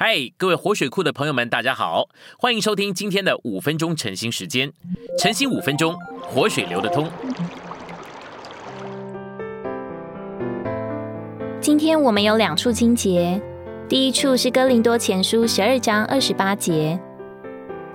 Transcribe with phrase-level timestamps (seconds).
[0.00, 2.08] 嗨，各位活水库的朋友们，大家好，
[2.38, 4.72] 欢迎收听今天的五分钟晨兴时间。
[5.18, 7.10] 晨兴五分钟，活水流得通。
[11.60, 13.42] 今天我们有两处经节，
[13.88, 16.96] 第一处是哥林多前书十二章二十八节，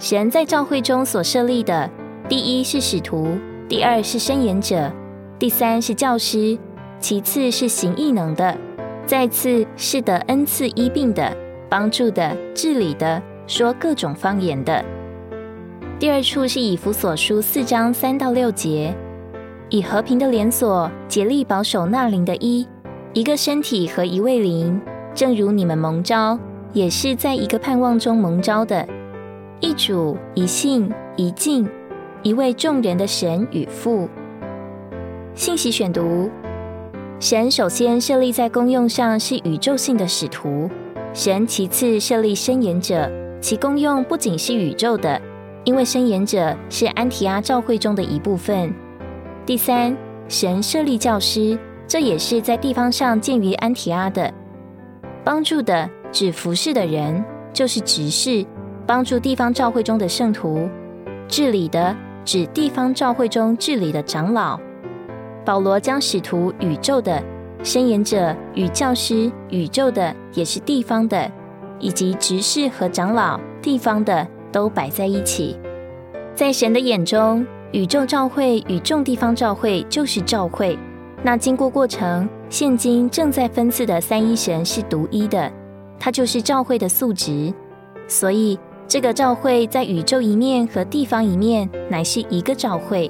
[0.00, 1.88] 神在教会中所设立的，
[2.28, 3.38] 第一是使徒，
[3.68, 4.92] 第二是申言者，
[5.38, 6.58] 第三是教师，
[6.98, 8.58] 其次是行异能的，
[9.06, 11.40] 再次是得恩赐医病的。
[11.72, 14.84] 帮助的、治理的、说各种方言的。
[15.98, 18.94] 第二处是以弗所书四章三到六节，
[19.70, 22.68] 以和平的连锁竭力保守那灵的一
[23.14, 24.78] 一个身体和一位灵，
[25.14, 26.38] 正如你们蒙召，
[26.74, 28.86] 也是在一个盼望中蒙召的。
[29.60, 31.66] 一主、一信、一敬，
[32.22, 34.10] 一位众人的神与父。
[35.34, 36.28] 信息选读：
[37.18, 40.68] 神首先设立在功用上是宇宙性的使徒。
[41.14, 45.20] 神其次设立申言者，其功用不仅是宇宙的，
[45.62, 48.72] 因为申言者是安提阿教会中的一部分。
[49.44, 49.94] 第三，
[50.26, 54.32] 神设立教师，这也是在地方上建于安提阿的。
[55.22, 57.22] 帮助的指服侍的人，
[57.52, 58.44] 就是执事，
[58.86, 60.66] 帮助地方教会中的圣徒；
[61.28, 61.94] 治理的
[62.24, 64.58] 指地方教会中治理的长老。
[65.44, 67.22] 保罗将使徒宇宙的。
[67.64, 71.30] 申言者与教师，宇宙的也是地方的，
[71.78, 75.56] 以及执事和长老，地方的都摆在一起。
[76.34, 80.76] 在神的眼中，宇宙召会与众地方召会就是召会。
[81.22, 85.48] 那经过过程，现今正在分赐的三一神是独一的，
[86.00, 87.54] 它就是召会的素质。
[88.08, 93.08] 所以，这个召会在宇宙一面和地方一面乃是一个召会。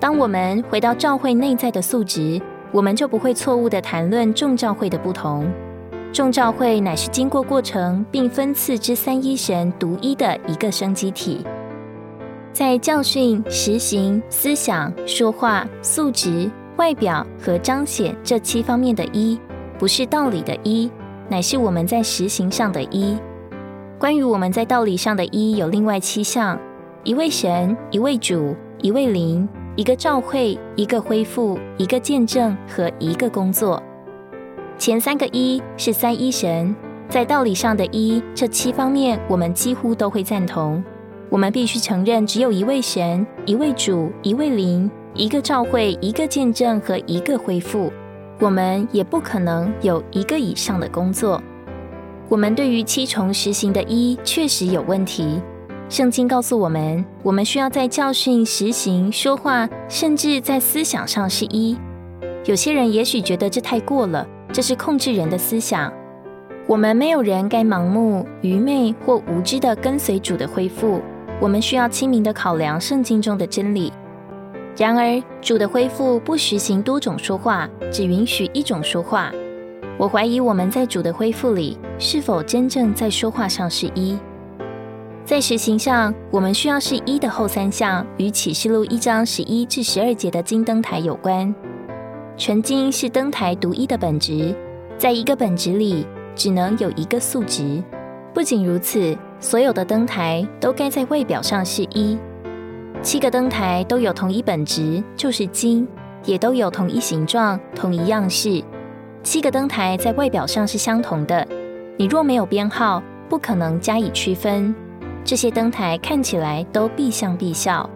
[0.00, 2.40] 当我们回到召会内在的素质。
[2.72, 5.50] 我们就不会错误的谈论众教会的不同。
[6.12, 11.44] 众教会乃是经过过程并分赐之三一神独一的一个生机体，
[12.52, 19.38] 在教训、实行、思想、说话、素质、外表和彰显这七方面的“一”，
[19.78, 20.90] 不是道理的“一”，
[21.28, 23.18] 乃是我们在实行上的“一”。
[23.98, 26.58] 关于我们在道理上的“一”，有另外七项：
[27.04, 29.46] 一位神，一位主，一位灵。
[29.76, 33.82] 一个召会，一个恢复，一个见证和一个工作。
[34.78, 36.74] 前三个一是三一神，
[37.10, 40.82] 在道理上的一这七方面，我们几乎都会赞同。
[41.28, 47.92] 我们必须承认，只有一位神，一位主，一位灵，一个召会，一个见证和一个恢复。
[48.40, 51.42] 我们也不可能有一个以上的工作。
[52.30, 55.38] 我们对于七重实行的一确实有问题。
[55.88, 61.78] 圣经告诉我们，我们需要在教训、实行、说话，甚至在思想上是一。
[62.44, 65.92] 有些人也许觉得这太过了，这是控制人的思想。
[66.66, 71.00] 我们没有人该盲目、愚昧或无知的跟随主的恢复。
[71.40, 73.92] 我们需要清明的考量圣经中的真理。
[74.76, 79.30] 然而，主的恢复不实行多种说话，只允许一种说话。
[79.98, 84.18] 我怀疑我们在主的恢复里，是否真正在说话上是一。
[85.26, 91.52] 在实行上，我们需要是一的后三项，与启示录一章十一至十二节的金灯台有关。
[92.36, 94.54] 纯金是灯台独一的本质，
[94.96, 97.82] 在一个本质里只能有一个素质。
[98.32, 102.16] 不仅如此，所有的灯台都该在外表上是一。
[103.02, 105.88] 七个灯台都有同一本质，就是金，
[106.24, 108.62] 也都有同一形状、同一样式。
[109.24, 111.44] 七个灯台在外表上是相同的，
[111.96, 114.72] 你若没有编号，不可能加以区分。
[115.26, 117.90] 这些灯台看起来都必相必效。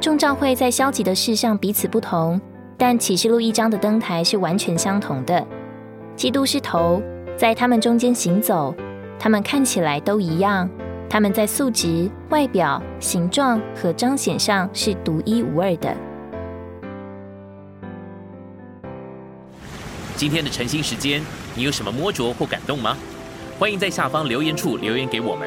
[0.00, 2.40] 众召会在消极的事上彼此不同，
[2.78, 5.46] 但启示录一章的灯台是完全相同的。
[6.16, 7.02] 基督是头，
[7.36, 8.74] 在他们中间行走，
[9.18, 10.66] 他们看起来都一样。
[11.06, 15.94] 他们在素质、外表、形状和彰显上是独一无二的。
[20.16, 21.20] 今天的晨兴时间，
[21.54, 22.96] 你有什么摸着或感动吗？
[23.58, 25.46] 欢迎在下方留言处留言给我们。